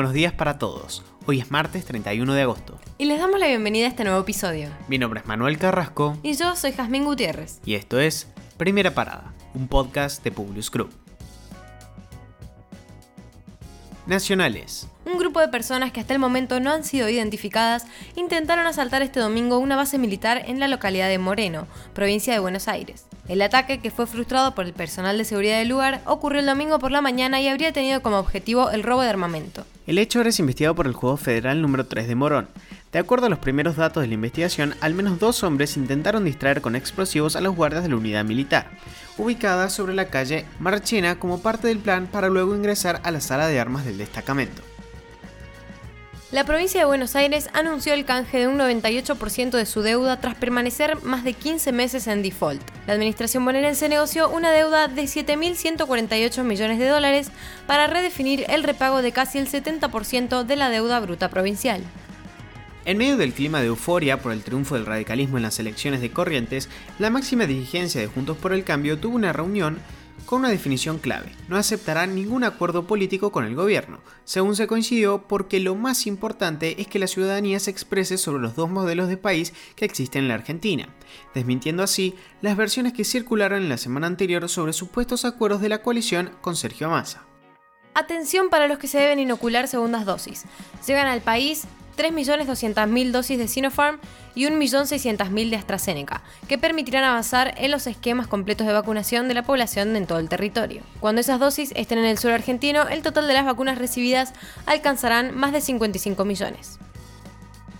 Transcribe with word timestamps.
Buenos 0.00 0.14
días 0.14 0.32
para 0.32 0.56
todos. 0.56 1.04
Hoy 1.26 1.40
es 1.40 1.50
martes 1.50 1.84
31 1.84 2.32
de 2.32 2.40
agosto. 2.40 2.78
Y 2.96 3.04
les 3.04 3.20
damos 3.20 3.38
la 3.38 3.48
bienvenida 3.48 3.84
a 3.84 3.90
este 3.90 4.02
nuevo 4.02 4.18
episodio. 4.18 4.70
Mi 4.88 4.96
nombre 4.96 5.20
es 5.20 5.26
Manuel 5.26 5.58
Carrasco. 5.58 6.16
Y 6.22 6.32
yo 6.32 6.56
soy 6.56 6.72
Jazmín 6.72 7.04
Gutiérrez. 7.04 7.60
Y 7.66 7.74
esto 7.74 8.00
es 8.00 8.26
Primera 8.56 8.94
Parada, 8.94 9.34
un 9.52 9.68
podcast 9.68 10.24
de 10.24 10.32
Publius 10.32 10.70
Group. 10.70 10.90
Nacionales. 14.06 14.88
Un 15.04 15.18
grupo 15.18 15.40
de 15.40 15.48
personas 15.48 15.92
que 15.92 16.00
hasta 16.00 16.14
el 16.14 16.18
momento 16.18 16.60
no 16.60 16.72
han 16.72 16.82
sido 16.82 17.10
identificadas 17.10 17.84
intentaron 18.16 18.66
asaltar 18.66 19.02
este 19.02 19.20
domingo 19.20 19.58
una 19.58 19.76
base 19.76 19.98
militar 19.98 20.44
en 20.46 20.60
la 20.60 20.68
localidad 20.68 21.10
de 21.10 21.18
Moreno, 21.18 21.66
provincia 21.92 22.32
de 22.32 22.38
Buenos 22.38 22.68
Aires. 22.68 23.04
El 23.28 23.42
ataque, 23.42 23.80
que 23.80 23.90
fue 23.90 24.06
frustrado 24.06 24.54
por 24.54 24.64
el 24.64 24.72
personal 24.72 25.18
de 25.18 25.26
seguridad 25.26 25.58
del 25.58 25.68
lugar, 25.68 26.00
ocurrió 26.06 26.40
el 26.40 26.46
domingo 26.46 26.78
por 26.78 26.90
la 26.90 27.02
mañana 27.02 27.38
y 27.42 27.48
habría 27.48 27.74
tenido 27.74 28.00
como 28.00 28.18
objetivo 28.18 28.70
el 28.70 28.82
robo 28.82 29.02
de 29.02 29.10
armamento. 29.10 29.66
El 29.86 29.98
hecho 29.98 30.18
ahora 30.18 30.28
es 30.28 30.38
investigado 30.38 30.74
por 30.74 30.86
el 30.86 30.92
Juego 30.92 31.16
Federal 31.16 31.62
número 31.62 31.86
3 31.86 32.06
de 32.06 32.14
Morón. 32.14 32.48
De 32.92 32.98
acuerdo 32.98 33.26
a 33.26 33.30
los 33.30 33.38
primeros 33.38 33.76
datos 33.76 34.02
de 34.02 34.08
la 34.08 34.14
investigación, 34.14 34.74
al 34.80 34.94
menos 34.94 35.18
dos 35.18 35.42
hombres 35.42 35.76
intentaron 35.76 36.24
distraer 36.24 36.60
con 36.60 36.76
explosivos 36.76 37.34
a 37.34 37.40
los 37.40 37.56
guardias 37.56 37.82
de 37.82 37.88
la 37.88 37.96
unidad 37.96 38.24
militar, 38.24 38.70
ubicada 39.16 39.70
sobre 39.70 39.94
la 39.94 40.06
calle 40.06 40.44
Marchena 40.58 41.18
como 41.18 41.40
parte 41.40 41.68
del 41.68 41.78
plan 41.78 42.06
para 42.06 42.28
luego 42.28 42.54
ingresar 42.54 43.00
a 43.04 43.10
la 43.10 43.20
sala 43.20 43.48
de 43.48 43.58
armas 43.58 43.84
del 43.84 43.98
destacamento. 43.98 44.62
La 46.32 46.44
provincia 46.44 46.78
de 46.78 46.86
Buenos 46.86 47.16
Aires 47.16 47.48
anunció 47.54 47.92
el 47.92 48.04
canje 48.04 48.38
de 48.38 48.46
un 48.46 48.56
98% 48.56 49.50
de 49.50 49.66
su 49.66 49.82
deuda 49.82 50.20
tras 50.20 50.36
permanecer 50.36 51.02
más 51.02 51.24
de 51.24 51.32
15 51.32 51.72
meses 51.72 52.06
en 52.06 52.22
default. 52.22 52.62
La 52.86 52.92
administración 52.92 53.44
bonaerense 53.44 53.88
negoció 53.88 54.30
una 54.30 54.52
deuda 54.52 54.86
de 54.86 55.02
7.148 55.02 56.44
millones 56.44 56.78
de 56.78 56.86
dólares 56.86 57.32
para 57.66 57.88
redefinir 57.88 58.44
el 58.48 58.62
repago 58.62 59.02
de 59.02 59.10
casi 59.10 59.38
el 59.38 59.48
70% 59.48 60.44
de 60.44 60.54
la 60.54 60.70
deuda 60.70 61.00
bruta 61.00 61.30
provincial. 61.30 61.82
En 62.84 62.96
medio 62.96 63.16
del 63.16 63.32
clima 63.32 63.60
de 63.60 63.66
euforia 63.66 64.22
por 64.22 64.30
el 64.30 64.44
triunfo 64.44 64.76
del 64.76 64.86
radicalismo 64.86 65.36
en 65.36 65.42
las 65.42 65.58
elecciones 65.58 66.00
de 66.00 66.12
Corrientes, 66.12 66.68
la 67.00 67.10
máxima 67.10 67.46
dirigencia 67.46 68.00
de 68.00 68.06
Juntos 68.06 68.36
por 68.36 68.52
el 68.52 68.62
Cambio 68.62 68.98
tuvo 68.98 69.16
una 69.16 69.32
reunión 69.32 69.80
con 70.30 70.42
una 70.42 70.50
definición 70.50 70.98
clave. 70.98 71.34
No 71.48 71.56
aceptará 71.56 72.06
ningún 72.06 72.44
acuerdo 72.44 72.86
político 72.86 73.32
con 73.32 73.44
el 73.44 73.56
gobierno, 73.56 73.98
según 74.22 74.54
se 74.54 74.68
coincidió 74.68 75.26
porque 75.26 75.58
lo 75.58 75.74
más 75.74 76.06
importante 76.06 76.80
es 76.80 76.86
que 76.86 77.00
la 77.00 77.08
ciudadanía 77.08 77.58
se 77.58 77.72
exprese 77.72 78.16
sobre 78.16 78.40
los 78.40 78.54
dos 78.54 78.70
modelos 78.70 79.08
de 79.08 79.16
país 79.16 79.52
que 79.74 79.84
existen 79.84 80.22
en 80.22 80.28
la 80.28 80.34
Argentina, 80.34 80.88
desmintiendo 81.34 81.82
así 81.82 82.14
las 82.42 82.56
versiones 82.56 82.92
que 82.92 83.02
circularon 83.02 83.60
en 83.60 83.68
la 83.68 83.76
semana 83.76 84.06
anterior 84.06 84.48
sobre 84.48 84.72
supuestos 84.72 85.24
acuerdos 85.24 85.62
de 85.62 85.68
la 85.68 85.82
coalición 85.82 86.30
con 86.40 86.54
Sergio 86.54 86.88
Massa. 86.88 87.24
Atención 87.94 88.50
para 88.50 88.68
los 88.68 88.78
que 88.78 88.86
se 88.86 88.98
deben 88.98 89.18
inocular 89.18 89.66
segundas 89.66 90.06
dosis. 90.06 90.44
Llegan 90.86 91.08
al 91.08 91.22
país 91.22 91.64
3.200.000 92.00 93.10
dosis 93.10 93.38
de 93.38 93.48
Sinopharm 93.48 93.98
y 94.34 94.46
1.600.000 94.46 95.50
de 95.50 95.56
AstraZeneca, 95.56 96.22
que 96.48 96.56
permitirán 96.56 97.04
avanzar 97.04 97.54
en 97.58 97.70
los 97.70 97.86
esquemas 97.86 98.26
completos 98.26 98.66
de 98.66 98.72
vacunación 98.72 99.28
de 99.28 99.34
la 99.34 99.42
población 99.42 99.94
en 99.96 100.06
todo 100.06 100.18
el 100.18 100.28
territorio. 100.28 100.82
Cuando 101.00 101.20
esas 101.20 101.38
dosis 101.38 101.72
estén 101.76 101.98
en 101.98 102.06
el 102.06 102.18
suelo 102.18 102.36
argentino, 102.36 102.88
el 102.88 103.02
total 103.02 103.28
de 103.28 103.34
las 103.34 103.44
vacunas 103.44 103.78
recibidas 103.78 104.32
alcanzarán 104.66 105.36
más 105.36 105.52
de 105.52 105.60
55 105.60 106.24
millones. 106.24 106.78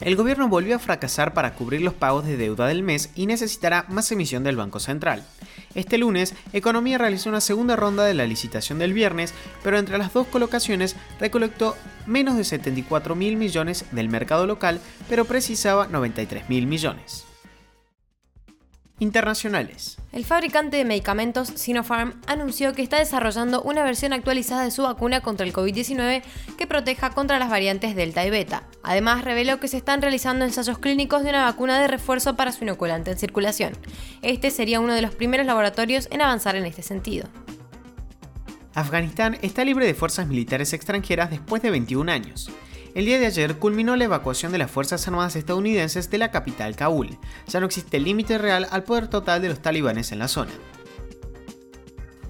El 0.00 0.16
gobierno 0.16 0.48
volvió 0.48 0.76
a 0.76 0.78
fracasar 0.78 1.32
para 1.32 1.54
cubrir 1.54 1.80
los 1.80 1.94
pagos 1.94 2.26
de 2.26 2.36
deuda 2.36 2.66
del 2.66 2.82
mes 2.82 3.10
y 3.14 3.26
necesitará 3.26 3.86
más 3.88 4.12
emisión 4.12 4.44
del 4.44 4.56
Banco 4.56 4.78
Central. 4.78 5.24
Este 5.76 5.98
lunes, 5.98 6.34
Economía 6.54 6.96
realizó 6.96 7.28
una 7.28 7.42
segunda 7.42 7.76
ronda 7.76 8.06
de 8.06 8.14
la 8.14 8.26
licitación 8.26 8.78
del 8.78 8.94
viernes, 8.94 9.34
pero 9.62 9.78
entre 9.78 9.98
las 9.98 10.12
dos 10.14 10.26
colocaciones 10.26 10.96
recolectó 11.20 11.76
menos 12.06 12.38
de 12.38 12.44
74 12.44 13.14
mil 13.14 13.36
millones 13.36 13.84
del 13.92 14.08
mercado 14.08 14.46
local, 14.46 14.80
pero 15.10 15.26
precisaba 15.26 15.86
93 15.86 16.48
mil 16.48 16.66
millones. 16.66 17.25
Internacionales. 18.98 19.98
El 20.12 20.24
fabricante 20.24 20.78
de 20.78 20.86
medicamentos 20.86 21.48
Sinopharm 21.54 22.14
anunció 22.26 22.72
que 22.72 22.82
está 22.82 22.98
desarrollando 22.98 23.60
una 23.62 23.84
versión 23.84 24.14
actualizada 24.14 24.64
de 24.64 24.70
su 24.70 24.84
vacuna 24.84 25.20
contra 25.20 25.44
el 25.44 25.52
COVID-19 25.52 26.22
que 26.56 26.66
proteja 26.66 27.10
contra 27.10 27.38
las 27.38 27.50
variantes 27.50 27.94
Delta 27.94 28.24
y 28.24 28.30
Beta. 28.30 28.62
Además, 28.82 29.22
reveló 29.22 29.60
que 29.60 29.68
se 29.68 29.76
están 29.76 30.00
realizando 30.00 30.46
ensayos 30.46 30.78
clínicos 30.78 31.22
de 31.22 31.30
una 31.30 31.44
vacuna 31.44 31.78
de 31.78 31.88
refuerzo 31.88 32.36
para 32.36 32.52
su 32.52 32.64
inoculante 32.64 33.10
en 33.10 33.18
circulación. 33.18 33.76
Este 34.22 34.50
sería 34.50 34.80
uno 34.80 34.94
de 34.94 35.02
los 35.02 35.14
primeros 35.14 35.46
laboratorios 35.46 36.08
en 36.10 36.22
avanzar 36.22 36.56
en 36.56 36.64
este 36.64 36.82
sentido. 36.82 37.28
Afganistán 38.72 39.38
está 39.42 39.64
libre 39.64 39.86
de 39.86 39.94
fuerzas 39.94 40.26
militares 40.26 40.72
extranjeras 40.72 41.30
después 41.30 41.62
de 41.62 41.70
21 41.70 42.12
años. 42.12 42.50
El 42.96 43.04
día 43.04 43.18
de 43.18 43.26
ayer 43.26 43.58
culminó 43.58 43.94
la 43.94 44.04
evacuación 44.04 44.52
de 44.52 44.56
las 44.56 44.70
Fuerzas 44.70 45.06
Armadas 45.06 45.36
estadounidenses 45.36 46.08
de 46.08 46.16
la 46.16 46.30
capital 46.30 46.76
Kabul. 46.76 47.18
Ya 47.46 47.60
no 47.60 47.66
existe 47.66 48.00
límite 48.00 48.38
real 48.38 48.66
al 48.70 48.84
poder 48.84 49.08
total 49.08 49.42
de 49.42 49.50
los 49.50 49.60
talibanes 49.60 50.12
en 50.12 50.18
la 50.18 50.28
zona. 50.28 50.52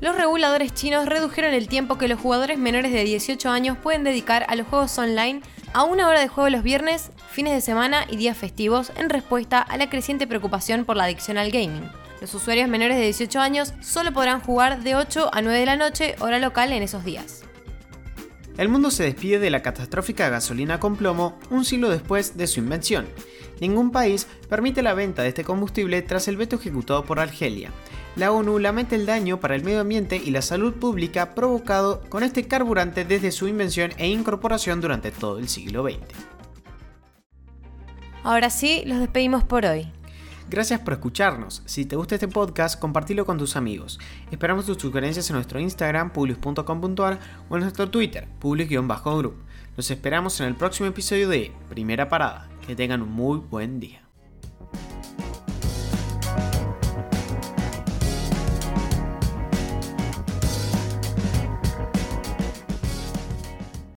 Los 0.00 0.16
reguladores 0.16 0.74
chinos 0.74 1.06
redujeron 1.06 1.54
el 1.54 1.68
tiempo 1.68 1.98
que 1.98 2.08
los 2.08 2.18
jugadores 2.18 2.58
menores 2.58 2.90
de 2.90 3.04
18 3.04 3.48
años 3.48 3.78
pueden 3.80 4.02
dedicar 4.02 4.44
a 4.48 4.56
los 4.56 4.66
juegos 4.66 4.98
online 4.98 5.40
a 5.72 5.84
una 5.84 6.08
hora 6.08 6.18
de 6.18 6.26
juego 6.26 6.50
los 6.50 6.64
viernes, 6.64 7.12
fines 7.30 7.54
de 7.54 7.60
semana 7.60 8.04
y 8.10 8.16
días 8.16 8.36
festivos 8.36 8.90
en 8.96 9.08
respuesta 9.08 9.60
a 9.60 9.76
la 9.76 9.88
creciente 9.88 10.26
preocupación 10.26 10.84
por 10.84 10.96
la 10.96 11.04
adicción 11.04 11.38
al 11.38 11.52
gaming. 11.52 11.88
Los 12.20 12.34
usuarios 12.34 12.68
menores 12.68 12.96
de 12.96 13.04
18 13.04 13.38
años 13.38 13.72
solo 13.82 14.12
podrán 14.12 14.40
jugar 14.40 14.82
de 14.82 14.96
8 14.96 15.30
a 15.32 15.42
9 15.42 15.60
de 15.60 15.66
la 15.66 15.76
noche, 15.76 16.16
hora 16.18 16.40
local, 16.40 16.72
en 16.72 16.82
esos 16.82 17.04
días. 17.04 17.44
El 18.58 18.70
mundo 18.70 18.90
se 18.90 19.04
despide 19.04 19.38
de 19.38 19.50
la 19.50 19.60
catastrófica 19.60 20.30
gasolina 20.30 20.80
con 20.80 20.96
plomo 20.96 21.38
un 21.50 21.64
siglo 21.64 21.90
después 21.90 22.38
de 22.38 22.46
su 22.46 22.60
invención. 22.60 23.06
Ningún 23.60 23.90
país 23.90 24.26
permite 24.48 24.82
la 24.82 24.94
venta 24.94 25.22
de 25.22 25.28
este 25.28 25.44
combustible 25.44 26.00
tras 26.02 26.26
el 26.28 26.38
veto 26.38 26.56
ejecutado 26.56 27.04
por 27.04 27.20
Argelia. 27.20 27.70
La 28.16 28.32
ONU 28.32 28.58
lamenta 28.58 28.94
el 28.94 29.04
daño 29.04 29.40
para 29.40 29.56
el 29.56 29.62
medio 29.62 29.80
ambiente 29.80 30.16
y 30.16 30.30
la 30.30 30.40
salud 30.40 30.72
pública 30.72 31.34
provocado 31.34 32.00
con 32.08 32.22
este 32.22 32.48
carburante 32.48 33.04
desde 33.04 33.30
su 33.30 33.46
invención 33.46 33.92
e 33.98 34.08
incorporación 34.08 34.80
durante 34.80 35.10
todo 35.10 35.38
el 35.38 35.48
siglo 35.48 35.82
XX. 35.82 35.98
Ahora 38.22 38.48
sí, 38.48 38.82
los 38.86 38.98
despedimos 38.98 39.44
por 39.44 39.66
hoy. 39.66 39.92
Gracias 40.48 40.80
por 40.80 40.94
escucharnos. 40.94 41.62
Si 41.66 41.84
te 41.86 41.96
gusta 41.96 42.14
este 42.14 42.28
podcast, 42.28 42.78
compartilo 42.78 43.26
con 43.26 43.36
tus 43.36 43.56
amigos. 43.56 43.98
Esperamos 44.30 44.64
tus 44.66 44.78
sugerencias 44.78 45.28
en 45.30 45.34
nuestro 45.34 45.58
Instagram, 45.58 46.12
publius.com.ar 46.12 47.18
o 47.48 47.56
en 47.56 47.62
nuestro 47.62 47.90
Twitter, 47.90 48.28
publius-group. 48.38 49.34
Los 49.76 49.90
esperamos 49.90 50.40
en 50.40 50.46
el 50.46 50.54
próximo 50.54 50.88
episodio 50.88 51.28
de 51.28 51.52
Primera 51.68 52.08
Parada. 52.08 52.48
Que 52.66 52.76
tengan 52.76 53.02
un 53.02 53.12
muy 53.12 53.38
buen 53.38 53.80
día. 53.80 54.05